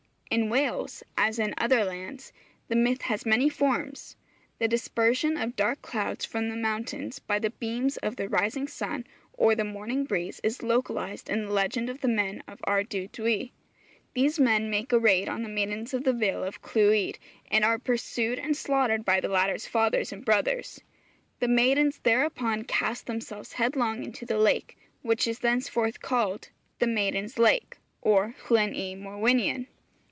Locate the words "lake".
24.37-24.77, 27.37-27.79